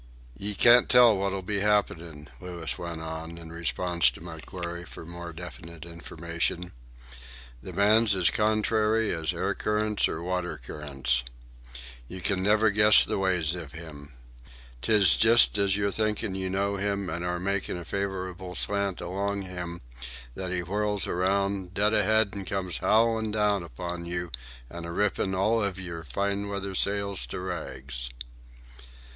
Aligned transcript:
"Ye 0.35 0.55
can't 0.55 0.89
tell 0.89 1.15
what'll 1.15 1.43
be 1.43 1.59
happenin'," 1.59 2.27
Louis 2.39 2.75
went 2.79 3.01
on, 3.03 3.37
in 3.37 3.51
response 3.51 4.09
to 4.09 4.19
my 4.19 4.39
query 4.39 4.83
for 4.83 5.05
more 5.05 5.31
definite 5.31 5.85
information. 5.85 6.71
"The 7.61 7.71
man's 7.71 8.15
as 8.15 8.31
contrary 8.31 9.13
as 9.13 9.31
air 9.31 9.53
currents 9.53 10.07
or 10.09 10.23
water 10.23 10.57
currents. 10.57 11.23
You 12.07 12.19
can 12.19 12.41
never 12.41 12.71
guess 12.71 13.05
the 13.05 13.19
ways 13.19 13.53
iv 13.53 13.73
him. 13.73 14.11
'Tis 14.81 15.17
just 15.17 15.59
as 15.59 15.77
you're 15.77 15.91
thinkin' 15.91 16.33
you 16.33 16.49
know 16.49 16.77
him 16.77 17.07
and 17.07 17.23
are 17.23 17.39
makin' 17.39 17.77
a 17.77 17.85
favourable 17.85 18.55
slant 18.55 19.01
along 19.01 19.43
him, 19.43 19.81
that 20.33 20.51
he 20.51 20.61
whirls 20.61 21.05
around, 21.05 21.75
dead 21.75 21.93
ahead 21.93 22.29
and 22.33 22.47
comes 22.47 22.79
howlin' 22.79 23.29
down 23.29 23.61
upon 23.61 24.05
you 24.07 24.31
and 24.67 24.87
a 24.87 24.91
rippin' 24.91 25.35
all 25.35 25.61
iv 25.63 25.77
your 25.79 26.01
fine 26.01 26.49
weather 26.49 26.73
sails 26.73 27.27
to 27.27 27.39
rags." 27.39 28.09